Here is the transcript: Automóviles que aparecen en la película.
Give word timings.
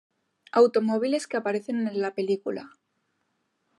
Automóviles 0.59 1.27
que 1.29 1.37
aparecen 1.37 1.87
en 1.87 2.01
la 2.01 2.15
película. 2.15 2.71